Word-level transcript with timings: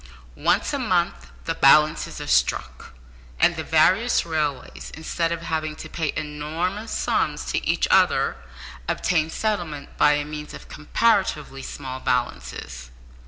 Once 0.35 0.73
a 0.73 0.79
month 0.79 1.29
the 1.45 1.53
balances 1.53 2.19
are 2.19 2.25
struck, 2.25 2.95
and 3.39 3.55
the 3.55 3.63
various 3.63 4.25
railways, 4.25 4.89
instead 4.95 5.31
of 5.31 5.43
having 5.43 5.75
to 5.75 5.87
pay 5.87 6.11
enormous 6.15 6.89
sums 6.89 7.45
to 7.45 7.63
each 7.63 7.87
other, 7.91 8.35
obtain 8.89 9.29
settlement 9.29 9.95
by 9.99 10.23
means 10.23 10.55
of 10.55 10.67
comparatively 10.67 11.61
small 11.61 11.99
balances. 11.99 12.89